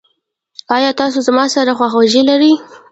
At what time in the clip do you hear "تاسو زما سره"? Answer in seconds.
0.99-1.71